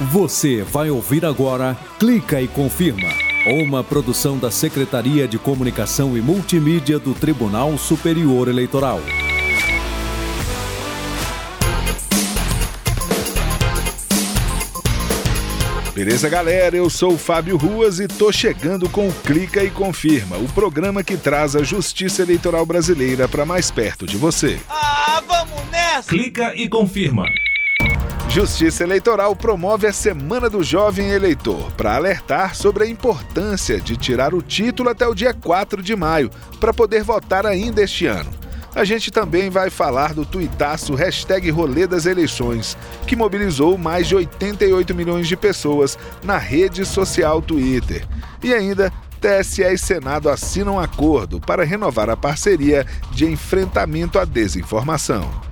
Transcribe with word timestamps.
Você 0.00 0.62
vai 0.62 0.90
ouvir 0.90 1.24
agora 1.24 1.76
Clica 1.98 2.40
e 2.40 2.46
Confirma, 2.46 3.08
uma 3.46 3.82
produção 3.82 4.38
da 4.38 4.48
Secretaria 4.48 5.26
de 5.26 5.40
Comunicação 5.40 6.16
e 6.16 6.20
Multimídia 6.20 7.00
do 7.00 7.14
Tribunal 7.14 7.76
Superior 7.76 8.46
Eleitoral. 8.46 9.00
Beleza, 15.92 16.28
galera? 16.28 16.76
Eu 16.76 16.88
sou 16.88 17.14
o 17.14 17.18
Fábio 17.18 17.56
Ruas 17.56 17.98
e 17.98 18.06
tô 18.06 18.30
chegando 18.30 18.88
com 18.88 19.08
o 19.08 19.12
Clica 19.12 19.64
e 19.64 19.70
Confirma, 19.70 20.36
o 20.36 20.46
programa 20.50 21.02
que 21.02 21.16
traz 21.16 21.56
a 21.56 21.64
justiça 21.64 22.22
eleitoral 22.22 22.64
brasileira 22.64 23.26
para 23.26 23.44
mais 23.44 23.68
perto 23.68 24.06
de 24.06 24.16
você. 24.16 24.60
Ah, 24.68 25.20
vamos 25.26 25.68
nessa! 25.72 26.08
Clica 26.08 26.54
e 26.54 26.68
confirma. 26.68 27.24
Justiça 28.38 28.84
Eleitoral 28.84 29.34
promove 29.34 29.88
a 29.88 29.92
Semana 29.92 30.48
do 30.48 30.62
Jovem 30.62 31.10
Eleitor 31.10 31.72
para 31.72 31.96
alertar 31.96 32.54
sobre 32.54 32.84
a 32.84 32.86
importância 32.86 33.80
de 33.80 33.96
tirar 33.96 34.32
o 34.32 34.40
título 34.40 34.90
até 34.90 35.04
o 35.08 35.12
dia 35.12 35.34
4 35.34 35.82
de 35.82 35.96
maio 35.96 36.30
para 36.60 36.72
poder 36.72 37.02
votar 37.02 37.44
ainda 37.44 37.82
este 37.82 38.06
ano. 38.06 38.30
A 38.76 38.84
gente 38.84 39.10
também 39.10 39.50
vai 39.50 39.70
falar 39.70 40.14
do 40.14 40.24
tuitaço 40.24 40.94
hashtag 40.94 41.50
Rolê 41.50 41.84
das 41.84 42.06
Eleições, 42.06 42.76
que 43.08 43.16
mobilizou 43.16 43.76
mais 43.76 44.06
de 44.06 44.14
88 44.14 44.94
milhões 44.94 45.26
de 45.26 45.36
pessoas 45.36 45.98
na 46.22 46.38
rede 46.38 46.86
social 46.86 47.42
Twitter. 47.42 48.06
E 48.40 48.54
ainda, 48.54 48.92
TSE 49.20 49.64
e 49.64 49.76
Senado 49.76 50.30
assinam 50.30 50.78
acordo 50.78 51.40
para 51.40 51.64
renovar 51.64 52.08
a 52.08 52.16
parceria 52.16 52.86
de 53.10 53.26
enfrentamento 53.26 54.16
à 54.16 54.24
desinformação. 54.24 55.47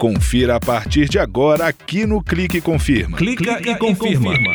Confira 0.00 0.56
a 0.56 0.60
partir 0.60 1.10
de 1.10 1.18
agora 1.18 1.66
aqui 1.66 2.06
no 2.06 2.24
Clique 2.24 2.58
Confirma. 2.58 3.18
Clica, 3.18 3.56
Clica 3.56 3.70
e, 3.72 3.76
confirma. 3.76 4.32
e 4.34 4.38
confirma. 4.38 4.52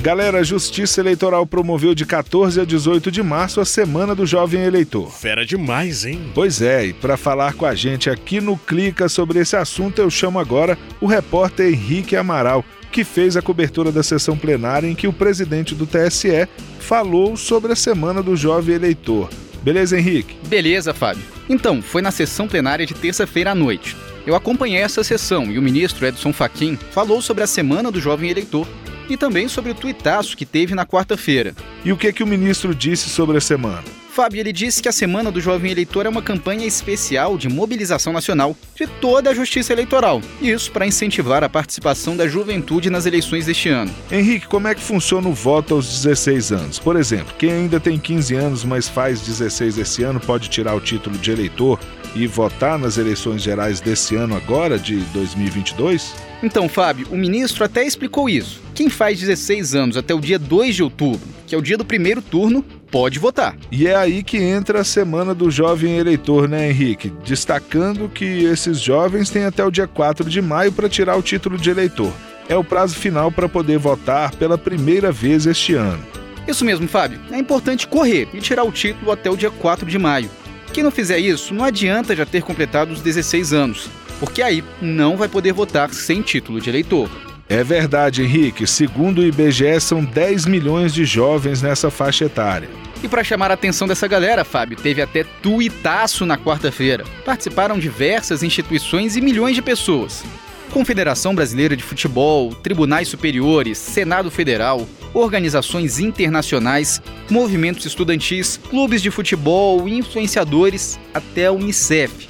Galera, 0.00 0.38
a 0.38 0.42
Justiça 0.42 1.02
Eleitoral 1.02 1.46
promoveu 1.46 1.94
de 1.94 2.06
14 2.06 2.58
a 2.58 2.64
18 2.64 3.10
de 3.10 3.22
março 3.22 3.60
a 3.60 3.66
Semana 3.66 4.14
do 4.14 4.24
Jovem 4.24 4.62
Eleitor. 4.62 5.10
Fera 5.10 5.44
demais, 5.44 6.06
hein? 6.06 6.22
Pois 6.34 6.62
é, 6.62 6.86
e 6.86 6.92
para 6.94 7.18
falar 7.18 7.52
com 7.52 7.66
a 7.66 7.74
gente 7.74 8.08
aqui 8.08 8.40
no 8.40 8.56
Clica 8.56 9.10
sobre 9.10 9.40
esse 9.40 9.56
assunto, 9.56 10.00
eu 10.00 10.08
chamo 10.08 10.38
agora 10.38 10.78
o 10.98 11.06
repórter 11.06 11.66
Henrique 11.66 12.16
Amaral, 12.16 12.64
que 12.90 13.04
fez 13.04 13.36
a 13.36 13.42
cobertura 13.42 13.92
da 13.92 14.02
sessão 14.02 14.38
plenária 14.38 14.88
em 14.88 14.94
que 14.94 15.06
o 15.06 15.12
presidente 15.12 15.74
do 15.74 15.86
TSE 15.86 16.48
falou 16.80 17.36
sobre 17.36 17.72
a 17.72 17.76
Semana 17.76 18.22
do 18.22 18.36
Jovem 18.36 18.74
Eleitor. 18.76 19.28
Beleza, 19.62 19.98
Henrique? 19.98 20.34
Beleza, 20.48 20.94
Fábio. 20.94 21.22
Então, 21.52 21.82
foi 21.82 22.00
na 22.00 22.10
sessão 22.10 22.48
plenária 22.48 22.86
de 22.86 22.94
terça-feira 22.94 23.50
à 23.50 23.54
noite. 23.54 23.94
Eu 24.26 24.34
acompanhei 24.34 24.80
essa 24.80 25.04
sessão 25.04 25.52
e 25.52 25.58
o 25.58 25.62
ministro 25.62 26.06
Edson 26.06 26.32
Fachin 26.32 26.78
falou 26.92 27.20
sobre 27.20 27.44
a 27.44 27.46
Semana 27.46 27.92
do 27.92 28.00
Jovem 28.00 28.30
Eleitor 28.30 28.66
e 29.06 29.18
também 29.18 29.48
sobre 29.48 29.70
o 29.70 29.74
tuitaço 29.74 30.34
que 30.34 30.46
teve 30.46 30.74
na 30.74 30.86
quarta-feira. 30.86 31.54
E 31.84 31.92
o 31.92 31.96
que, 31.98 32.10
que 32.10 32.22
o 32.22 32.26
ministro 32.26 32.74
disse 32.74 33.10
sobre 33.10 33.36
a 33.36 33.40
semana? 33.40 33.84
Fábio, 34.12 34.40
ele 34.40 34.52
disse 34.52 34.82
que 34.82 34.90
a 34.90 34.92
Semana 34.92 35.32
do 35.32 35.40
Jovem 35.40 35.72
Eleitor 35.72 36.04
é 36.04 36.08
uma 36.08 36.20
campanha 36.20 36.66
especial 36.66 37.38
de 37.38 37.48
mobilização 37.48 38.12
nacional 38.12 38.54
de 38.76 38.86
toda 38.86 39.30
a 39.30 39.34
justiça 39.34 39.72
eleitoral. 39.72 40.20
Isso 40.38 40.70
para 40.70 40.86
incentivar 40.86 41.42
a 41.42 41.48
participação 41.48 42.14
da 42.14 42.28
juventude 42.28 42.90
nas 42.90 43.06
eleições 43.06 43.46
deste 43.46 43.70
ano. 43.70 43.90
Henrique, 44.10 44.46
como 44.46 44.68
é 44.68 44.74
que 44.74 44.82
funciona 44.82 45.26
o 45.26 45.32
voto 45.32 45.76
aos 45.76 46.02
16 46.02 46.52
anos? 46.52 46.78
Por 46.78 46.96
exemplo, 46.96 47.34
quem 47.38 47.52
ainda 47.52 47.80
tem 47.80 47.98
15 47.98 48.34
anos, 48.34 48.64
mas 48.64 48.86
faz 48.86 49.22
16 49.22 49.78
esse 49.78 50.02
ano, 50.02 50.20
pode 50.20 50.50
tirar 50.50 50.74
o 50.74 50.80
título 50.80 51.16
de 51.16 51.30
eleitor 51.30 51.80
e 52.14 52.26
votar 52.26 52.78
nas 52.78 52.98
eleições 52.98 53.40
gerais 53.42 53.80
desse 53.80 54.14
ano 54.14 54.36
agora, 54.36 54.78
de 54.78 54.96
2022? 54.96 56.14
Então, 56.42 56.68
Fábio, 56.68 57.06
o 57.10 57.16
ministro 57.16 57.64
até 57.64 57.82
explicou 57.86 58.28
isso. 58.28 58.61
Quem 58.74 58.88
faz 58.88 59.20
16 59.20 59.74
anos 59.74 59.96
até 59.96 60.14
o 60.14 60.20
dia 60.20 60.38
2 60.38 60.74
de 60.74 60.82
outubro, 60.82 61.20
que 61.46 61.54
é 61.54 61.58
o 61.58 61.62
dia 61.62 61.76
do 61.76 61.84
primeiro 61.84 62.22
turno, 62.22 62.64
pode 62.90 63.18
votar. 63.18 63.54
E 63.70 63.86
é 63.86 63.94
aí 63.94 64.22
que 64.22 64.38
entra 64.38 64.80
a 64.80 64.84
semana 64.84 65.34
do 65.34 65.50
jovem 65.50 65.98
eleitor, 65.98 66.48
né, 66.48 66.70
Henrique? 66.70 67.12
Destacando 67.24 68.08
que 68.08 68.24
esses 68.24 68.80
jovens 68.80 69.28
têm 69.28 69.44
até 69.44 69.62
o 69.64 69.70
dia 69.70 69.86
4 69.86 70.28
de 70.28 70.40
maio 70.40 70.72
para 70.72 70.88
tirar 70.88 71.16
o 71.16 71.22
título 71.22 71.58
de 71.58 71.68
eleitor. 71.68 72.12
É 72.48 72.56
o 72.56 72.64
prazo 72.64 72.94
final 72.96 73.30
para 73.30 73.48
poder 73.48 73.78
votar 73.78 74.34
pela 74.36 74.56
primeira 74.56 75.12
vez 75.12 75.46
este 75.46 75.74
ano. 75.74 76.02
Isso 76.48 76.64
mesmo, 76.64 76.88
Fábio. 76.88 77.20
É 77.30 77.38
importante 77.38 77.86
correr 77.86 78.28
e 78.32 78.40
tirar 78.40 78.64
o 78.64 78.72
título 78.72 79.12
até 79.12 79.30
o 79.30 79.36
dia 79.36 79.50
4 79.50 79.86
de 79.86 79.98
maio. 79.98 80.30
Quem 80.72 80.82
não 80.82 80.90
fizer 80.90 81.18
isso, 81.18 81.52
não 81.52 81.64
adianta 81.64 82.16
já 82.16 82.24
ter 82.24 82.42
completado 82.42 82.92
os 82.92 83.02
16 83.02 83.52
anos, 83.52 83.90
porque 84.18 84.40
aí 84.40 84.64
não 84.80 85.16
vai 85.16 85.28
poder 85.28 85.52
votar 85.52 85.92
sem 85.92 86.22
título 86.22 86.58
de 86.58 86.70
eleitor. 86.70 87.10
É 87.52 87.62
verdade, 87.62 88.22
Henrique. 88.22 88.66
Segundo 88.66 89.18
o 89.18 89.26
IBGE, 89.26 89.78
são 89.78 90.02
10 90.02 90.46
milhões 90.46 90.94
de 90.94 91.04
jovens 91.04 91.60
nessa 91.60 91.90
faixa 91.90 92.24
etária. 92.24 92.66
E 93.02 93.08
para 93.08 93.22
chamar 93.22 93.50
a 93.50 93.54
atenção 93.54 93.86
dessa 93.86 94.08
galera, 94.08 94.42
Fábio, 94.42 94.74
teve 94.74 95.02
até 95.02 95.22
tuitaço 95.22 96.24
na 96.24 96.38
quarta-feira. 96.38 97.04
Participaram 97.26 97.78
diversas 97.78 98.42
instituições 98.42 99.16
e 99.16 99.20
milhões 99.20 99.54
de 99.54 99.60
pessoas. 99.60 100.24
Confederação 100.72 101.34
Brasileira 101.34 101.76
de 101.76 101.82
Futebol, 101.82 102.54
tribunais 102.54 103.08
superiores, 103.08 103.76
Senado 103.76 104.30
Federal, 104.30 104.88
organizações 105.12 105.98
internacionais, 105.98 107.02
movimentos 107.28 107.84
estudantis, 107.84 108.58
clubes 108.70 109.02
de 109.02 109.10
futebol, 109.10 109.86
influenciadores, 109.86 110.98
até 111.12 111.48
a 111.48 111.52
Unicef. 111.52 112.28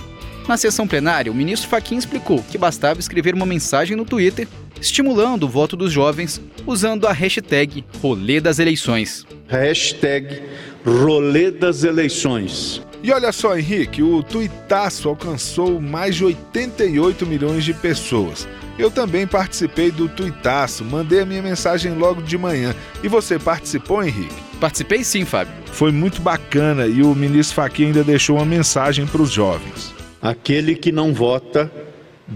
Na 0.49 0.57
sessão 0.57 0.89
plenária, 0.89 1.31
o 1.31 1.35
ministro 1.35 1.71
Fachin 1.71 1.97
explicou 1.97 2.43
que 2.51 2.59
bastava 2.59 2.99
escrever 2.99 3.33
uma 3.37 3.47
mensagem 3.47 3.97
no 3.97 4.05
Twitter 4.05 4.49
estimulando 4.83 5.45
o 5.45 5.49
voto 5.49 5.77
dos 5.77 5.93
jovens 5.93 6.43
usando 6.67 7.07
a 7.07 7.13
hashtag 7.13 7.85
Rolê 8.03 8.41
das 8.41 8.59
Eleições. 8.59 9.25
Hashtag 9.47 10.43
Rolê 10.85 11.53
das 11.53 11.85
Eleições. 11.85 12.83
E 13.01 13.13
olha 13.13 13.33
só, 13.33 13.57
Henrique, 13.57 14.03
o 14.03 14.23
tuitaço 14.23 15.09
alcançou 15.09 15.81
mais 15.81 16.17
de 16.17 16.25
88 16.25 17.27
milhões 17.27 17.65
de 17.65 17.73
pessoas. 17.73 18.47
Eu 18.79 18.91
também 18.91 19.27
participei 19.27 19.91
do 19.91 20.09
tuitaço, 20.09 20.85
mandei 20.85 21.21
a 21.21 21.27
minha 21.27 21.43
mensagem 21.43 21.95
logo 21.95 22.23
de 22.23 22.37
manhã. 22.37 22.75
E 23.03 23.09
você 23.09 23.39
participou, 23.39 24.03
Henrique? 24.03 24.35
Participei 24.61 25.05
sim, 25.05 25.25
Fábio. 25.25 25.53
Foi 25.67 25.93
muito 25.93 26.21
bacana 26.21 26.87
e 26.87 27.03
o 27.03 27.15
ministro 27.15 27.57
Fachin 27.57 27.87
ainda 27.87 28.05
deixou 28.05 28.37
uma 28.37 28.45
mensagem 28.45 29.07
para 29.07 29.23
os 29.23 29.31
jovens. 29.31 29.93
Aquele 30.21 30.75
que 30.75 30.93
não 30.93 31.13
vota, 31.13 31.71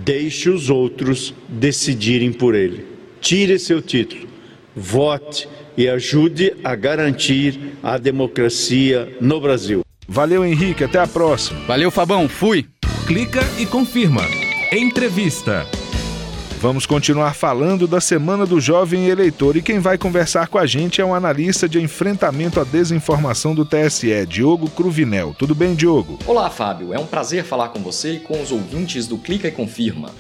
deixe 0.05 0.51
os 0.51 0.69
outros 0.71 1.35
decidirem 1.49 2.33
por 2.33 2.55
ele. 2.55 2.85
Tire 3.21 3.59
seu 3.59 3.81
título, 3.81 4.29
vote 4.75 5.49
e 5.77 5.89
ajude 5.89 6.55
a 6.63 6.75
garantir 6.75 7.59
a 7.83 7.99
democracia 7.99 9.17
no 9.21 9.41
Brasil. 9.41 9.83
Valeu, 10.09 10.45
Henrique. 10.45 10.85
Até 10.85 10.99
a 10.99 11.07
próxima. 11.07 11.61
Valeu, 11.67 11.91
Fabão. 11.91 12.29
Fui. 12.29 12.67
Clica 13.07 13.41
e 13.59 13.67
confirma. 13.67 14.23
Entrevista. 14.73 15.67
Vamos 16.59 16.87
continuar 16.87 17.35
falando 17.35 17.87
da 17.87 18.01
Semana 18.01 18.47
do 18.47 18.59
Jovem 18.59 19.09
Eleitor 19.09 19.59
e 19.59 19.63
quem 19.63 19.79
vai 19.79 19.99
conversar 19.99 20.49
com 20.49 20.57
a 20.57 20.65
gente 20.65 21.03
é 21.03 21.05
um 21.05 21.15
analista 21.15 21.69
de 21.69 21.79
enfrentamento 21.81 22.59
à 22.59 22.65
desinformação 22.65 23.55
do 23.55 23.65
TSE, 23.65 24.25
Diogo 24.27 24.71
Cruvinel. 24.71 25.35
Tudo 25.39 25.55
bem, 25.55 25.75
Diogo? 25.75 26.19
Olá, 26.27 26.49
Fábio. 26.49 26.95
É 26.95 26.99
um 26.99 27.07
prazer 27.07 27.45
falar 27.45 27.69
com 27.69 27.81
você 27.81 28.15
e 28.15 28.21
com 28.21 28.41
os 28.43 28.51
ouvintes 28.51 29.07
do 29.07 29.19
Clica 29.19 29.47
e 29.47 29.53
Confirma. 29.53 30.11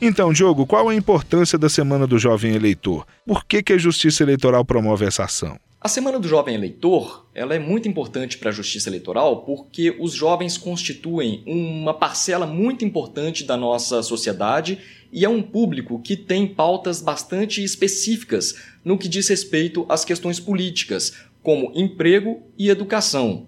Então, 0.00 0.32
Diogo, 0.32 0.66
qual 0.66 0.88
a 0.88 0.94
importância 0.94 1.56
da 1.56 1.68
Semana 1.68 2.08
do 2.08 2.18
Jovem 2.18 2.54
Eleitor? 2.54 3.06
Por 3.24 3.44
que, 3.44 3.62
que 3.62 3.72
a 3.72 3.78
Justiça 3.78 4.24
Eleitoral 4.24 4.64
promove 4.64 5.06
essa 5.06 5.22
ação? 5.22 5.56
A 5.84 5.88
Semana 5.90 6.18
do 6.18 6.26
Jovem 6.26 6.54
Eleitor 6.54 7.26
ela 7.34 7.54
é 7.54 7.58
muito 7.58 7.86
importante 7.86 8.38
para 8.38 8.48
a 8.48 8.52
justiça 8.54 8.88
eleitoral 8.88 9.44
porque 9.44 9.94
os 10.00 10.14
jovens 10.14 10.56
constituem 10.56 11.42
uma 11.46 11.92
parcela 11.92 12.46
muito 12.46 12.86
importante 12.86 13.44
da 13.44 13.54
nossa 13.54 14.02
sociedade 14.02 14.78
e 15.12 15.26
é 15.26 15.28
um 15.28 15.42
público 15.42 16.00
que 16.00 16.16
tem 16.16 16.46
pautas 16.46 17.02
bastante 17.02 17.62
específicas 17.62 18.54
no 18.82 18.96
que 18.96 19.06
diz 19.06 19.28
respeito 19.28 19.84
às 19.86 20.06
questões 20.06 20.40
políticas, 20.40 21.12
como 21.42 21.70
emprego 21.74 22.42
e 22.56 22.70
educação. 22.70 23.46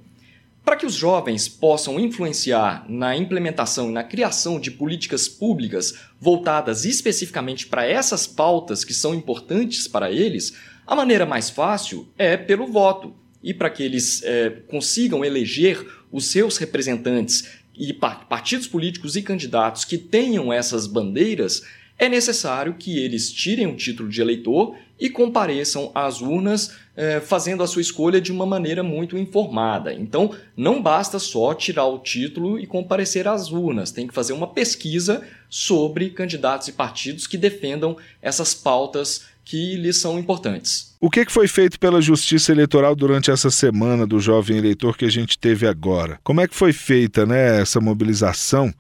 Para 0.67 0.75
que 0.75 0.85
os 0.85 0.95
jovens 0.95 1.47
possam 1.49 2.01
influenciar 2.01 2.85
na 2.89 3.17
implementação 3.17 3.89
e 3.89 3.93
na 3.93 4.03
criação 4.03 4.59
de 4.59 4.73
políticas 4.73 5.29
públicas 5.29 5.95
voltadas 6.21 6.85
especificamente 6.85 7.69
para 7.69 7.87
essas 7.87 8.27
pautas 8.27 8.83
que 8.83 8.93
são 8.93 9.15
importantes 9.15 9.87
para 9.87 10.11
eles, 10.11 10.55
a 10.85 10.97
maneira 10.97 11.25
mais 11.25 11.51
fácil 11.51 12.09
é 12.19 12.37
pelo 12.37 12.67
voto. 12.67 13.15
E 13.41 13.55
para 13.55 13.71
que 13.71 13.81
eles 13.81 14.25
é, 14.25 14.51
consigam 14.67 15.25
eleger 15.25 15.87
os 16.11 16.27
seus 16.27 16.57
representantes 16.57 17.49
e 17.73 17.93
partidos 17.93 18.67
políticos 18.67 19.15
e 19.15 19.23
candidatos 19.23 19.85
que 19.85 19.97
tenham 19.97 20.53
essas 20.53 20.89
bandeiras, 20.89 21.63
é 21.99 22.09
necessário 22.09 22.75
que 22.75 22.99
eles 22.99 23.33
tirem 23.33 23.67
o 23.67 23.77
título 23.77 24.09
de 24.09 24.21
eleitor 24.21 24.77
e 24.99 25.11
compareçam 25.11 25.91
às 25.95 26.21
urnas 26.21 26.75
eh, 26.97 27.21
fazendo 27.21 27.63
a 27.63 27.67
sua 27.67 27.83
escolha 27.83 28.21
de 28.21 28.33
uma 28.33 28.47
maneira 28.47 28.83
muito 28.83 29.17
informada. 29.17 29.93
Então, 29.93 30.35
não 30.57 30.83
basta 30.83 31.19
só 31.19 31.55
tirar 31.55 31.87
o 31.87 31.99
título 31.99 32.59
e 32.59 32.67
comparecer 32.67 33.29
às 33.29 33.51
urnas, 33.51 33.91
tem 33.91 34.07
que 34.07 34.15
fazer 34.15 34.33
uma 34.33 34.47
pesquisa 34.47 35.23
sobre 35.49 36.11
candidatos 36.11 36.69
e 36.69 36.73
partidos 36.73 37.27
que 37.27 37.37
defendam 37.37 37.97
essas 38.23 38.55
pautas 38.55 39.27
que 39.45 39.77
lhes 39.77 39.99
são 39.99 40.19
importantes. 40.19 40.97
O 41.01 41.09
que 41.09 41.25
foi 41.31 41.47
feito 41.47 41.79
pela 41.79 42.01
Justiça 42.01 42.51
Eleitoral 42.51 42.97
durante 42.97 43.31
essa 43.31 43.51
semana 43.51 44.07
do 44.07 44.19
jovem 44.19 44.59
eleitor 44.59 44.97
que 44.97 45.05
a 45.05 45.11
gente 45.11 45.39
teve 45.39 45.69
agora? 45.69 46.19
Como 46.25 46.41
é 46.41 46.49
que 46.49 46.55
foi 46.55 46.73
feita 46.73 47.25
né, 47.25 47.61
essa 47.61 47.81
mobilização 47.81 48.75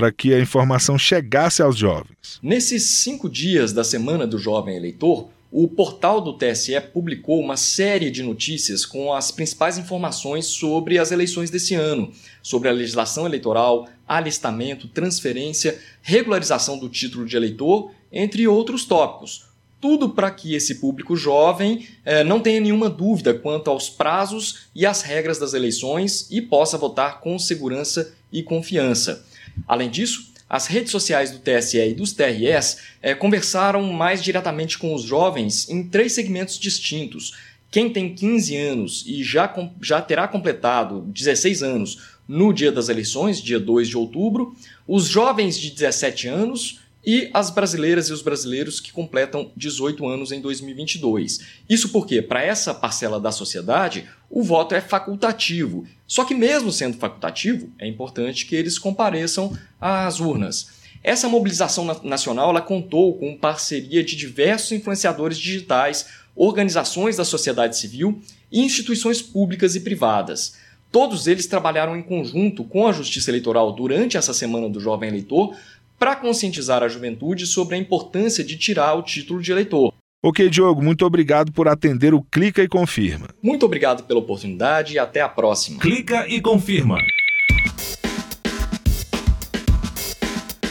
para 0.00 0.10
que 0.10 0.32
a 0.32 0.40
informação 0.40 0.96
chegasse 0.96 1.60
aos 1.60 1.76
jovens? 1.76 2.40
Nesses 2.42 3.02
cinco 3.02 3.28
dias 3.28 3.70
da 3.70 3.84
semana 3.84 4.26
do 4.26 4.38
jovem 4.38 4.74
eleitor, 4.74 5.28
o 5.52 5.68
portal 5.68 6.22
do 6.22 6.32
TSE 6.32 6.80
publicou 6.90 7.38
uma 7.38 7.58
série 7.58 8.10
de 8.10 8.22
notícias 8.22 8.86
com 8.86 9.12
as 9.12 9.30
principais 9.30 9.76
informações 9.76 10.46
sobre 10.46 10.98
as 10.98 11.12
eleições 11.12 11.50
desse 11.50 11.74
ano, 11.74 12.10
sobre 12.42 12.70
a 12.70 12.72
legislação 12.72 13.26
eleitoral, 13.26 13.90
alistamento, 14.08 14.88
transferência, 14.88 15.78
regularização 16.00 16.78
do 16.78 16.88
título 16.88 17.26
de 17.26 17.36
eleitor, 17.36 17.90
entre 18.10 18.48
outros 18.48 18.86
tópicos 18.86 19.50
tudo 19.80 20.10
para 20.10 20.30
que 20.30 20.54
esse 20.54 20.74
público 20.74 21.16
jovem 21.16 21.86
eh, 22.04 22.22
não 22.22 22.38
tenha 22.38 22.60
nenhuma 22.60 22.90
dúvida 22.90 23.32
quanto 23.32 23.70
aos 23.70 23.88
prazos 23.88 24.66
e 24.74 24.84
às 24.84 25.00
regras 25.00 25.38
das 25.38 25.54
eleições 25.54 26.26
e 26.30 26.42
possa 26.42 26.76
votar 26.76 27.20
com 27.20 27.38
segurança 27.38 28.12
e 28.30 28.42
confiança. 28.42 29.24
Além 29.66 29.90
disso, 29.90 30.30
as 30.48 30.66
redes 30.66 30.90
sociais 30.90 31.30
do 31.30 31.38
TSE 31.38 31.78
e 31.78 31.94
dos 31.94 32.12
TRS 32.12 32.78
eh, 33.00 33.14
conversaram 33.14 33.82
mais 33.92 34.22
diretamente 34.22 34.76
com 34.78 34.92
os 34.94 35.02
jovens 35.02 35.68
em 35.68 35.84
três 35.84 36.12
segmentos 36.12 36.58
distintos. 36.58 37.34
Quem 37.70 37.88
tem 37.88 38.12
15 38.12 38.56
anos 38.56 39.04
e 39.06 39.22
já, 39.22 39.54
já 39.80 40.02
terá 40.02 40.26
completado 40.26 41.02
16 41.14 41.62
anos 41.62 41.98
no 42.26 42.52
dia 42.52 42.72
das 42.72 42.88
eleições, 42.88 43.40
dia 43.40 43.60
2 43.60 43.88
de 43.88 43.96
outubro, 43.96 44.56
os 44.88 45.04
jovens 45.06 45.56
de 45.56 45.70
17 45.70 46.26
anos, 46.26 46.80
e 47.04 47.30
as 47.32 47.50
brasileiras 47.50 48.08
e 48.08 48.12
os 48.12 48.22
brasileiros 48.22 48.80
que 48.80 48.92
completam 48.92 49.50
18 49.56 50.06
anos 50.06 50.32
em 50.32 50.40
2022. 50.40 51.40
Isso 51.68 51.88
porque, 51.90 52.20
para 52.20 52.42
essa 52.42 52.74
parcela 52.74 53.18
da 53.18 53.32
sociedade, 53.32 54.08
o 54.28 54.42
voto 54.42 54.74
é 54.74 54.80
facultativo. 54.80 55.86
Só 56.06 56.24
que, 56.24 56.34
mesmo 56.34 56.70
sendo 56.70 56.98
facultativo, 56.98 57.72
é 57.78 57.86
importante 57.86 58.46
que 58.46 58.54
eles 58.54 58.78
compareçam 58.78 59.56
às 59.80 60.20
urnas. 60.20 60.80
Essa 61.02 61.28
mobilização 61.28 61.84
nacional 62.04 62.50
ela 62.50 62.60
contou 62.60 63.16
com 63.16 63.36
parceria 63.36 64.04
de 64.04 64.14
diversos 64.14 64.70
influenciadores 64.72 65.38
digitais, 65.38 66.06
organizações 66.36 67.16
da 67.16 67.24
sociedade 67.24 67.78
civil 67.78 68.20
e 68.52 68.60
instituições 68.60 69.22
públicas 69.22 69.74
e 69.74 69.80
privadas. 69.80 70.54
Todos 70.92 71.26
eles 71.26 71.46
trabalharam 71.46 71.96
em 71.96 72.02
conjunto 72.02 72.64
com 72.64 72.86
a 72.86 72.92
Justiça 72.92 73.30
Eleitoral 73.30 73.72
durante 73.72 74.16
essa 74.16 74.34
Semana 74.34 74.68
do 74.68 74.80
Jovem 74.80 75.08
Eleitor 75.08 75.56
para 76.00 76.16
conscientizar 76.16 76.82
a 76.82 76.88
juventude 76.88 77.46
sobre 77.46 77.76
a 77.76 77.78
importância 77.78 78.42
de 78.42 78.56
tirar 78.56 78.94
o 78.94 79.02
título 79.02 79.42
de 79.42 79.52
eleitor. 79.52 79.92
Ok, 80.24 80.48
Diogo, 80.48 80.82
muito 80.82 81.04
obrigado 81.04 81.52
por 81.52 81.68
atender 81.68 82.14
o 82.14 82.22
Clica 82.22 82.62
e 82.62 82.68
Confirma. 82.68 83.28
Muito 83.42 83.66
obrigado 83.66 84.04
pela 84.04 84.18
oportunidade 84.18 84.94
e 84.94 84.98
até 84.98 85.20
a 85.20 85.28
próxima. 85.28 85.78
Clica 85.78 86.26
e 86.26 86.40
confirma. 86.40 86.96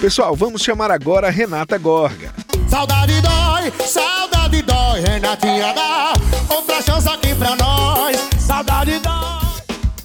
Pessoal, 0.02 0.36
vamos 0.36 0.64
chamar 0.64 0.90
agora 0.90 1.28
a 1.28 1.32
Renata 1.32 1.78
Gorga. 1.78 2.34
Saudade 2.68 3.14
dói, 3.22 3.72
saudade 3.86 4.62
dói, 4.64 5.02
Renatinha 5.02 5.74
dá 5.74 6.14
outra 6.50 6.82
chance 6.82 7.08
aqui 7.08 7.36
pra 7.36 7.56
nós. 7.56 8.18
Saudade 8.40 9.00
dói. 9.00 9.29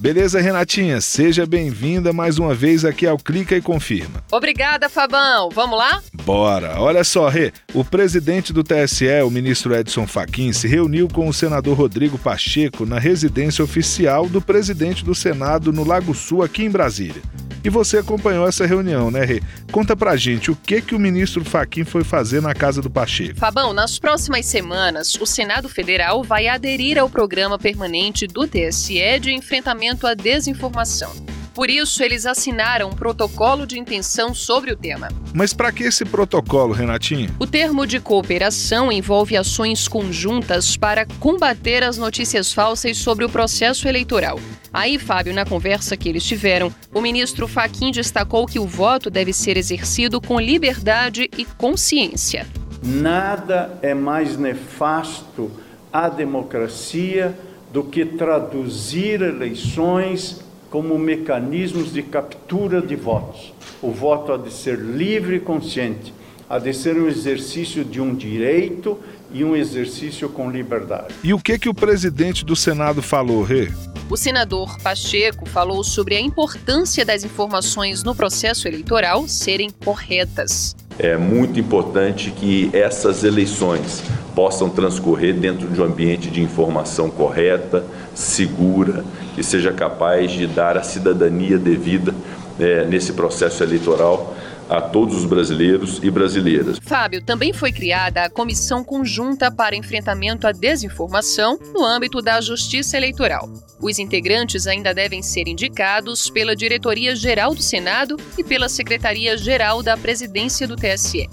Beleza, 0.05 0.39
Renatinha? 0.39 1.01
Seja 1.01 1.47
bem-vinda 1.47 2.13
mais 2.13 2.39
uma 2.39 2.55
vez 2.55 2.85
aqui 2.85 3.07
ao 3.07 3.17
Clica 3.17 3.57
e 3.57 3.63
Confirma. 3.63 4.23
Obrigada, 4.31 4.87
Fabão. 4.87 5.49
Vamos 5.49 5.79
lá? 5.79 6.03
Bora! 6.13 6.79
Olha 6.79 7.03
só, 7.03 7.27
Rê, 7.27 7.55
o 7.73 7.83
presidente 7.83 8.53
do 8.53 8.63
TSE, 8.63 9.23
o 9.25 9.31
ministro 9.31 9.75
Edson 9.75 10.07
Fachin, 10.07 10.53
se 10.53 10.69
reuniu 10.69 11.09
com 11.09 11.27
o 11.27 11.33
senador 11.33 11.79
Rodrigo 11.79 12.19
Pacheco 12.19 12.85
na 12.85 12.99
residência 12.99 13.65
oficial 13.65 14.29
do 14.29 14.43
presidente 14.43 15.03
do 15.03 15.15
Senado 15.15 15.73
no 15.73 15.85
Lago 15.85 16.15
Sul, 16.15 16.43
aqui 16.43 16.65
em 16.65 16.71
Brasília. 16.71 17.23
E 17.65 17.71
você 17.71 17.97
acompanhou 17.97 18.47
essa 18.47 18.67
reunião, 18.67 19.11
né, 19.11 19.25
Rê? 19.25 19.43
Conta 19.73 19.97
pra 19.97 20.17
gente 20.17 20.51
o 20.51 20.57
que 20.57 20.83
que 20.83 20.95
o 20.95 20.99
ministro 20.99 21.43
Faquim 21.43 21.83
foi 21.83 22.05
fazer 22.05 22.43
na 22.43 22.55
casa 22.55 22.83
do 22.83 22.91
Pacheco. 22.91 23.39
Fabão, 23.41 23.73
nas 23.73 23.99
próximas 23.99 24.45
semanas, 24.45 25.15
o 25.15 25.25
Senado 25.25 25.67
Federal 25.67 26.23
vai 26.23 26.47
aderir 26.47 26.99
ao 26.99 27.09
programa 27.09 27.59
permanente 27.59 28.27
do 28.27 28.47
TSE 28.47 29.19
de 29.19 29.33
enfrentamento 29.33 30.07
à 30.07 30.13
desinformação. 30.13 31.11
Por 31.55 31.71
isso, 31.71 32.03
eles 32.03 32.27
assinaram 32.27 32.91
um 32.91 32.93
protocolo 32.93 33.65
de 33.65 33.79
intenção 33.79 34.35
sobre 34.35 34.73
o 34.73 34.77
tema. 34.77 35.09
Mas 35.33 35.55
para 35.55 35.71
que 35.71 35.85
esse 35.85 36.05
protocolo, 36.05 36.75
Renatinho? 36.75 37.35
O 37.39 37.47
termo 37.47 37.87
de 37.87 38.01
cooperação 38.01 38.91
envolve 38.91 39.37
ações 39.37 39.87
conjuntas 39.87 40.77
para 40.77 41.07
combater 41.21 41.85
as 41.85 41.97
notícias 41.97 42.53
falsas 42.53 42.99
sobre 42.99 43.25
o 43.25 43.31
processo 43.31 43.89
eleitoral. 43.89 44.39
Aí, 44.75 44.99
Fábio, 44.99 45.33
na 45.33 45.45
conversa 45.45 45.97
que 45.97 46.09
eles 46.09 46.25
tiveram, 46.25 46.75
o 46.93 47.01
ministro 47.01 47.47
Faquim 47.47 47.93
destacou 47.93 48.45
que 48.45 48.59
o 48.59 48.67
voto 48.67 49.09
deve 49.09 49.33
ser 49.33 49.57
exercido 49.57 50.21
com 50.21 50.41
liberdade 50.41 51.31
e 51.39 51.45
consciência. 51.45 52.45
Nada 52.83 53.79
é 53.83 53.95
mais 53.95 54.37
nefasto 54.37 55.49
à 55.93 56.09
democracia 56.09 57.39
do 57.73 57.85
que 57.85 58.05
traduzir 58.05 59.23
eleições 59.23 60.41
como 60.69 60.99
mecanismos 60.99 61.93
de 61.93 62.03
captura 62.03 62.83
de 62.83 62.97
votos. 62.97 63.55
O 63.81 63.93
voto 63.93 64.33
há 64.33 64.37
de 64.37 64.53
ser 64.53 64.77
livre 64.77 65.37
e 65.37 65.41
consciente, 65.41 66.13
há 66.51 66.59
de 66.59 66.75
ser 66.75 66.97
um 66.97 67.07
exercício 67.07 67.85
de 67.85 68.01
um 68.01 68.13
direito 68.13 68.99
e 69.33 69.45
um 69.45 69.55
exercício 69.55 70.29
com 70.29 70.51
liberdade. 70.51 71.15
E 71.23 71.33
o 71.33 71.39
que 71.39 71.61
que 71.61 71.69
o 71.69 71.75
presidente 71.75 72.45
do 72.45 72.57
Senado 72.57 73.01
falou, 73.01 73.45
Rê? 73.45 73.69
O 74.11 74.19
senador 74.19 74.79
Pacheco 74.81 75.49
falou 75.49 75.83
sobre 75.83 76.15
a 76.15 76.21
importância 76.21 77.07
das 77.07 77.25
informações 77.25 78.05
no 78.05 78.15
processo 78.15 78.69
eleitoral 78.69 79.27
serem 79.27 79.71
corretas. 79.83 80.77
É 80.99 81.17
muito 81.17 81.59
importante 81.59 82.31
que 82.31 82.69
essas 82.75 83.25
eleições 83.25 84.03
possam 84.35 84.69
transcorrer 84.69 85.35
dentro 85.35 85.69
de 85.69 85.81
um 85.81 85.85
ambiente 85.85 86.31
de 86.31 86.43
informação 86.43 87.11
correta, 87.11 87.83
segura, 88.15 89.05
que 89.35 89.43
seja 89.43 89.73
capaz 89.73 90.31
de 90.31 90.47
dar 90.47 90.77
a 90.77 90.83
cidadania 90.83 91.57
devida 91.57 92.15
é, 92.61 92.85
nesse 92.85 93.15
processo 93.15 93.63
eleitoral 93.63 94.34
a 94.69 94.81
todos 94.81 95.17
os 95.17 95.25
brasileiros 95.25 96.01
e 96.03 96.11
brasileiras. 96.11 96.79
Fábio, 96.83 97.25
também 97.25 97.53
foi 97.53 97.73
criada 97.73 98.25
a 98.25 98.31
Comissão 98.31 98.85
Conjunta 98.85 99.51
para 99.51 99.77
Enfrentamento 99.77 100.47
à 100.47 100.53
Desinformação 100.53 101.59
no 101.73 101.85
âmbito 101.85 102.21
da 102.21 102.41
Justiça 102.41 102.97
Eleitoral. 102.97 103.49
Os 103.81 103.99
integrantes 103.99 104.67
ainda 104.67 104.95
devem 104.95 105.23
ser 105.23 105.47
indicados 105.47 106.31
pela 106.31 106.57
Diretoria 106.57 107.15
Geral 107.15 107.55
do 107.55 107.63
Senado 107.63 108.17
e 108.39 108.45
pela 108.45 108.69
Secretaria 108.69 109.37
Geral 109.37 109.83
da 109.83 109.97
Presidência 109.97 110.67
do 110.67 110.77
TSE. 110.77 111.29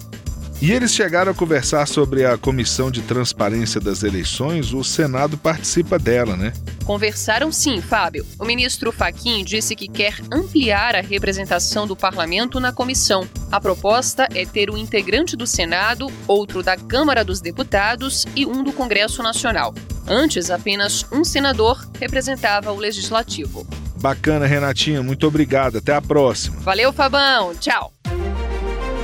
E 0.62 0.72
eles 0.72 0.94
chegaram 0.94 1.32
a 1.32 1.36
conversar 1.36 1.88
sobre 1.88 2.24
a 2.24 2.38
Comissão 2.38 2.91
de 2.91 3.01
Transparência 3.01 3.82
das 3.82 4.03
Eleições, 4.03 4.74
o 4.74 4.84
Senado 4.84 5.36
participa 5.36 5.98
dela, 5.98 6.38
né? 6.38 6.53
Conversaram 6.86 7.51
sim, 7.51 7.82
Fábio. 7.82 8.24
O 8.38 8.46
ministro 8.46 8.91
Faquim 8.91 9.44
disse 9.44 9.75
que 9.75 9.88
quer 9.88 10.20
ampliar 10.32 10.96
a 10.96 11.01
representação 11.01 11.88
do 11.88 11.96
parlamento 11.96 12.60
na 12.60 12.72
comissão. 12.72 13.27
A 13.51 13.60
proposta 13.60 14.27
é 14.36 14.46
ter 14.46 14.70
um 14.70 14.77
integrante 14.77 15.36
do 15.36 15.48
Senado, 15.48 16.12
outro 16.27 16.62
da 16.62 16.77
Câmara 16.77 17.25
dos 17.25 17.41
Deputados 17.41 18.27
e 18.36 18.46
um 18.46 18.63
do 18.63 18.72
Congresso 18.72 19.24
Nacional. 19.24 19.74
Antes, 20.08 20.51
apenas 20.51 21.03
um 21.12 21.24
senador 21.24 21.89
representava 22.00 22.72
o 22.72 22.77
legislativo. 22.77 23.65
Bacana, 23.96 24.46
Renatinha. 24.46 25.01
Muito 25.01 25.25
obrigado. 25.25 25.80
Até 25.80 25.96
a 25.96 26.01
próxima. 26.01 26.60
Valeu, 26.60 26.94
Fabão. 26.94 27.56
Tchau. 27.56 27.91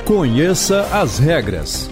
Conheça 0.08 0.88
as 0.90 1.18
regras. 1.18 1.90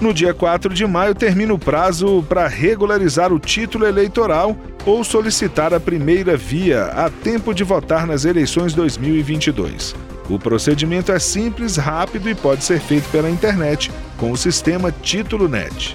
No 0.00 0.14
dia 0.14 0.32
4 0.32 0.72
de 0.72 0.86
maio 0.86 1.14
termina 1.14 1.52
o 1.52 1.58
prazo 1.58 2.24
para 2.26 2.48
regularizar 2.48 3.30
o 3.30 3.38
título 3.38 3.86
eleitoral 3.86 4.56
ou 4.86 5.04
solicitar 5.04 5.74
a 5.74 5.78
primeira 5.78 6.34
via 6.34 6.86
a 6.86 7.10
tempo 7.10 7.52
de 7.52 7.62
votar 7.64 8.06
nas 8.06 8.24
eleições 8.24 8.72
2022. 8.72 9.94
O 10.30 10.38
procedimento 10.38 11.12
é 11.12 11.18
simples, 11.18 11.76
rápido 11.76 12.30
e 12.30 12.34
pode 12.34 12.64
ser 12.64 12.80
feito 12.80 13.06
pela 13.10 13.28
internet 13.28 13.90
com 14.16 14.32
o 14.32 14.36
sistema 14.38 14.90
Título 14.90 15.46
Net. 15.46 15.94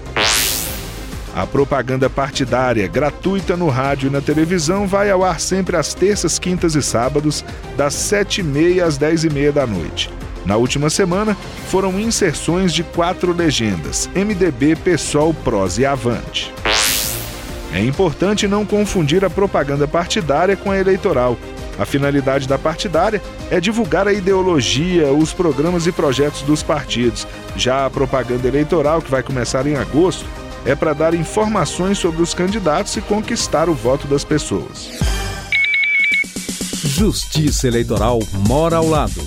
A 1.36 1.48
propaganda 1.48 2.08
partidária 2.08 2.88
gratuita 2.88 3.58
no 3.58 3.68
rádio 3.68 4.10
e 4.10 4.12
na 4.12 4.22
televisão 4.22 4.86
vai 4.86 5.10
ao 5.10 5.24
ar 5.24 5.40
sempre 5.40 5.76
às 5.76 5.96
terças, 5.96 6.38
quintas 6.38 6.76
e 6.76 6.84
sábados, 6.84 7.44
das 7.76 7.96
7h30 7.96 8.84
às 8.84 9.00
10h30 9.00 9.52
da 9.52 9.66
noite. 9.66 10.12
Na 10.46 10.58
última 10.58 10.90
semana, 10.90 11.38
foram 11.70 12.00
inserções 12.00 12.74
de 12.74 12.84
quatro 12.84 13.34
legendas: 13.34 14.10
MDB, 14.14 14.76
PSOL, 14.76 15.34
PROS 15.34 15.78
e 15.78 15.86
Avante. 15.86 16.54
É 17.74 17.84
importante 17.84 18.48
não 18.48 18.66
confundir 18.66 19.26
a 19.26 19.30
propaganda 19.30 19.88
partidária 19.88 20.56
com 20.56 20.70
a 20.70 20.78
eleitoral. 20.78 21.38
A 21.80 21.86
finalidade 21.86 22.48
da 22.48 22.58
partidária 22.58 23.20
é 23.50 23.60
divulgar 23.60 24.08
a 24.08 24.14
ideologia, 24.14 25.12
os 25.12 25.34
programas 25.34 25.88
e 25.88 25.92
projetos 25.92 26.44
dos 26.44 26.62
partidos. 26.62 27.26
Já 27.56 27.86
a 27.86 27.90
propaganda 27.90 28.48
eleitoral, 28.48 29.02
que 29.02 29.10
vai 29.10 29.24
começar 29.24 29.66
em 29.66 29.76
agosto, 29.76 30.26
é 30.66 30.76
para 30.76 30.94
dar 30.94 31.14
informações 31.16 31.98
sobre 31.98 32.22
os 32.22 32.34
candidatos 32.34 32.96
e 32.96 33.02
conquistar 33.02 33.70
o 33.70 33.74
voto 33.74 34.08
das 34.08 34.24
pessoas. 34.24 34.92
Justiça 36.84 37.68
Eleitoral 37.68 38.20
mora 38.48 38.78
ao 38.78 38.88
lado. 38.88 39.22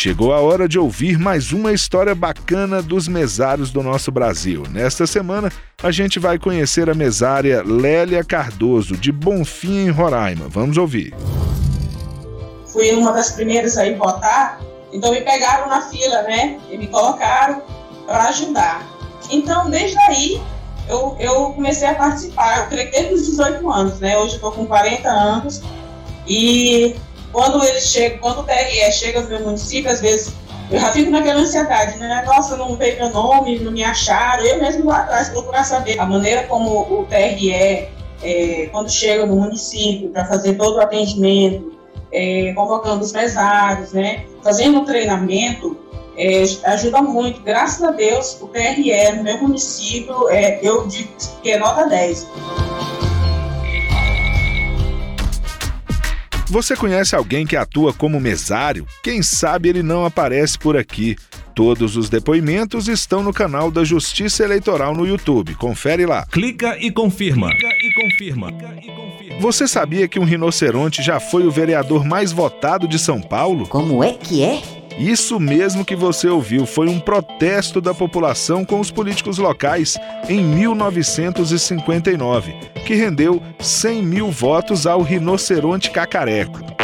Chegou 0.00 0.32
a 0.32 0.40
hora 0.40 0.68
de 0.68 0.78
ouvir 0.78 1.18
mais 1.18 1.50
uma 1.50 1.72
história 1.72 2.14
bacana 2.14 2.80
dos 2.80 3.08
mesários 3.08 3.72
do 3.72 3.82
nosso 3.82 4.12
Brasil. 4.12 4.62
Nesta 4.70 5.08
semana, 5.08 5.50
a 5.82 5.90
gente 5.90 6.20
vai 6.20 6.38
conhecer 6.38 6.88
a 6.88 6.94
mesária 6.94 7.64
Lélia 7.66 8.22
Cardoso, 8.22 8.96
de 8.96 9.10
Bonfim, 9.10 9.86
em 9.86 9.90
Roraima. 9.90 10.46
Vamos 10.48 10.78
ouvir. 10.78 11.12
Fui 12.68 12.92
uma 12.92 13.10
das 13.12 13.32
primeiras 13.32 13.76
a 13.76 13.88
ir 13.88 13.96
votar, 13.96 14.60
então 14.92 15.10
me 15.10 15.20
pegaram 15.20 15.68
na 15.68 15.80
fila, 15.80 16.22
né? 16.22 16.60
E 16.70 16.78
me 16.78 16.86
colocaram 16.86 17.60
para 18.06 18.28
ajudar. 18.28 18.86
Então, 19.32 19.68
desde 19.68 19.98
aí, 19.98 20.40
eu, 20.88 21.16
eu 21.18 21.46
comecei 21.54 21.88
a 21.88 21.94
participar. 21.96 22.60
Eu 22.60 22.66
creio 22.68 22.88
que 22.92 22.96
desde 22.98 23.14
os 23.14 23.26
18 23.30 23.68
anos, 23.68 23.98
né? 23.98 24.16
Hoje 24.16 24.34
eu 24.34 24.36
estou 24.36 24.52
com 24.52 24.64
40 24.64 25.08
anos. 25.08 25.60
E 26.24 26.94
quando 27.32 27.62
eles 27.64 27.88
chegam, 27.88 28.18
quando 28.18 28.40
o 28.40 28.44
TRE 28.44 28.92
chega 28.92 29.20
no 29.20 29.28
meu 29.28 29.40
município, 29.40 29.90
às 29.90 30.00
vezes 30.00 30.34
eu 30.70 30.78
já 30.78 30.92
fico 30.92 31.10
naquela 31.10 31.40
ansiedade, 31.40 31.98
né? 31.98 32.22
Nossa, 32.26 32.56
não 32.56 32.76
veio 32.76 32.98
meu 32.98 33.10
nome, 33.10 33.58
não 33.58 33.72
me 33.72 33.82
acharam. 33.82 34.44
Eu 34.44 34.58
mesmo 34.58 34.86
lá 34.86 34.98
atrás 34.98 35.28
procurar 35.30 35.64
saber 35.64 35.98
a 35.98 36.04
maneira 36.04 36.44
como 36.44 36.80
o 36.80 37.06
TRE, 37.08 37.88
é, 38.22 38.68
quando 38.70 38.90
chega 38.90 39.24
no 39.24 39.36
município 39.36 40.10
para 40.10 40.26
fazer 40.26 40.54
todo 40.54 40.76
o 40.76 40.80
atendimento, 40.80 41.72
é, 42.12 42.52
convocando 42.54 43.02
os 43.02 43.12
mesários, 43.12 43.92
né? 43.92 44.24
Fazendo 44.42 44.80
um 44.80 44.84
treinamento, 44.84 45.76
é, 46.16 46.42
ajuda 46.64 47.00
muito. 47.00 47.40
Graças 47.42 47.82
a 47.82 47.90
Deus, 47.90 48.38
o 48.40 48.48
TRE 48.48 49.12
no 49.16 49.22
meu 49.22 49.38
município, 49.38 50.28
é, 50.28 50.58
eu 50.62 50.86
digo 50.86 51.10
que 51.42 51.50
é 51.50 51.58
nota 51.58 51.86
10. 51.86 52.26
Você 56.50 56.74
conhece 56.74 57.14
alguém 57.14 57.46
que 57.46 57.56
atua 57.56 57.92
como 57.92 58.18
mesário? 58.18 58.86
Quem 59.02 59.22
sabe 59.22 59.68
ele 59.68 59.82
não 59.82 60.06
aparece 60.06 60.58
por 60.58 60.78
aqui. 60.78 61.14
Todos 61.54 61.94
os 61.94 62.08
depoimentos 62.08 62.88
estão 62.88 63.22
no 63.22 63.34
canal 63.34 63.70
da 63.70 63.84
Justiça 63.84 64.44
Eleitoral 64.44 64.94
no 64.94 65.06
YouTube. 65.06 65.54
Confere 65.56 66.06
lá. 66.06 66.24
Clica 66.24 66.78
e 66.80 66.90
confirma. 66.90 67.50
Clica 67.50 67.68
e 67.68 67.94
confirma. 67.94 68.48
Você 69.40 69.68
sabia 69.68 70.08
que 70.08 70.18
um 70.18 70.24
rinoceronte 70.24 71.02
já 71.02 71.20
foi 71.20 71.46
o 71.46 71.50
vereador 71.50 72.02
mais 72.02 72.32
votado 72.32 72.88
de 72.88 72.98
São 72.98 73.20
Paulo? 73.20 73.68
Como 73.68 74.02
é 74.02 74.14
que 74.14 74.42
é? 74.42 74.77
Isso 74.98 75.38
mesmo 75.38 75.84
que 75.84 75.94
você 75.94 76.26
ouviu 76.28 76.66
foi 76.66 76.88
um 76.88 76.98
protesto 76.98 77.80
da 77.80 77.94
população 77.94 78.64
com 78.64 78.80
os 78.80 78.90
políticos 78.90 79.38
locais 79.38 79.96
em 80.28 80.42
1959, 80.42 82.52
que 82.84 82.94
rendeu 82.94 83.40
100 83.60 84.02
mil 84.02 84.28
votos 84.28 84.88
ao 84.88 85.00
rinoceronte 85.00 85.92
cacareco. 85.92 86.77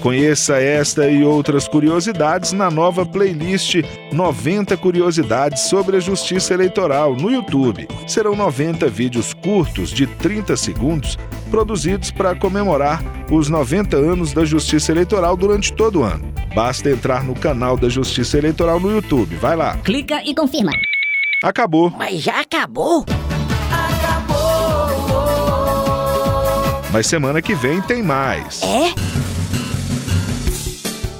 Conheça 0.00 0.56
esta 0.58 1.08
e 1.08 1.24
outras 1.24 1.66
curiosidades 1.66 2.52
na 2.52 2.70
nova 2.70 3.04
playlist 3.04 3.82
90 4.12 4.76
Curiosidades 4.76 5.62
sobre 5.62 5.96
a 5.96 6.00
Justiça 6.00 6.54
Eleitoral 6.54 7.16
no 7.16 7.30
YouTube. 7.30 7.88
Serão 8.06 8.36
90 8.36 8.88
vídeos 8.88 9.34
curtos 9.34 9.90
de 9.90 10.06
30 10.06 10.56
segundos 10.56 11.18
produzidos 11.50 12.10
para 12.10 12.36
comemorar 12.36 13.02
os 13.30 13.48
90 13.48 13.96
anos 13.96 14.32
da 14.32 14.44
Justiça 14.44 14.92
Eleitoral 14.92 15.36
durante 15.36 15.72
todo 15.72 16.00
o 16.00 16.04
ano. 16.04 16.32
Basta 16.54 16.90
entrar 16.90 17.24
no 17.24 17.34
canal 17.34 17.76
da 17.76 17.88
Justiça 17.88 18.38
Eleitoral 18.38 18.78
no 18.78 18.90
YouTube. 18.92 19.34
Vai 19.36 19.56
lá. 19.56 19.76
Clica 19.78 20.22
e 20.24 20.34
confirma. 20.34 20.72
Acabou. 21.42 21.90
Mas 21.90 22.22
já 22.22 22.40
acabou? 22.40 23.04
Mas 26.92 27.06
semana 27.06 27.42
que 27.42 27.54
vem 27.54 27.80
tem 27.82 28.02
mais. 28.02 28.62
É? 28.62 29.27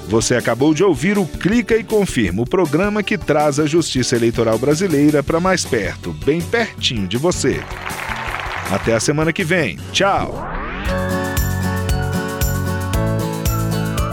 Você 0.08 0.34
acabou 0.34 0.72
de 0.72 0.82
ouvir 0.82 1.18
o 1.18 1.26
Clica 1.26 1.76
e 1.76 1.84
Confirma, 1.84 2.42
o 2.42 2.46
programa 2.46 3.02
que 3.02 3.18
traz 3.18 3.60
a 3.60 3.66
justiça 3.66 4.16
eleitoral 4.16 4.58
brasileira 4.58 5.22
para 5.22 5.38
mais 5.38 5.66
perto, 5.66 6.14
bem 6.24 6.40
pertinho 6.40 7.06
de 7.06 7.18
você. 7.18 7.60
Até 8.70 8.94
a 8.94 9.00
semana 9.00 9.34
que 9.34 9.44
vem. 9.44 9.78
Tchau! 9.92 10.34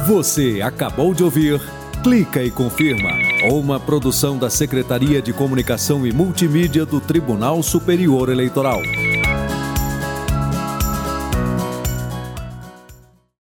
Você 0.05 0.61
acabou 0.61 1.13
de 1.13 1.23
ouvir 1.23 1.61
Clica 2.03 2.43
e 2.43 2.51
Confirma, 2.51 3.11
uma 3.49 3.79
produção 3.79 4.37
da 4.37 4.49
Secretaria 4.49 5.21
de 5.21 5.31
Comunicação 5.31 6.05
e 6.05 6.11
Multimídia 6.11 6.85
do 6.85 6.99
Tribunal 6.99 7.63
Superior 7.63 8.29
Eleitoral. 8.29 8.81